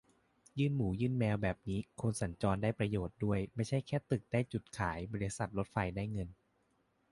[0.59, 6.29] ยื่นหมูยื่นแมวแบบนี้คนสัญจรได้ประโยชน์ด้วย ไม่ใช่แค่ตึกได้จุดขาย บริษัทรถไฟได้เงิน